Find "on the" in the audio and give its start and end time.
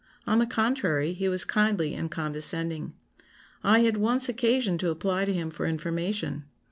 0.25-0.47